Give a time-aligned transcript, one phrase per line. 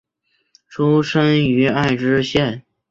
[0.67, 2.65] 出身于爱知县。